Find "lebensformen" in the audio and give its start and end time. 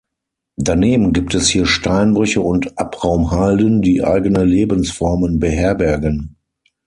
4.45-5.37